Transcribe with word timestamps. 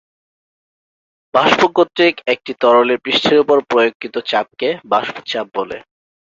বাষ্প 1.33 1.61
কর্তৃক 1.75 2.15
একটি 2.33 2.51
তরলের 2.61 3.01
পৃষ্ঠের 3.05 3.37
উপরে 3.39 3.61
প্রয়োগকৃত 3.69 4.15
চাপকে 4.29 4.69
বাষ্প 4.91 5.15
চাপ 5.25 5.47
বলে। 5.57 5.77